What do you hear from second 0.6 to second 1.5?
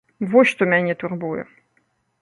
мяне турбуе.